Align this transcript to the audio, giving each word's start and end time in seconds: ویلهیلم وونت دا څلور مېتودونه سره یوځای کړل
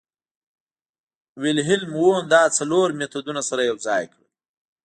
ویلهیلم 1.41 1.91
وونت 1.99 2.25
دا 2.33 2.41
څلور 2.57 2.87
مېتودونه 2.99 3.41
سره 3.49 3.61
یوځای 3.69 4.03
کړل 4.11 4.25